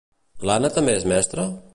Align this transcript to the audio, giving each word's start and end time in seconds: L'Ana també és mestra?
L'Ana 0.49 0.71
també 0.77 0.95
és 1.01 1.05
mestra? 1.13 1.47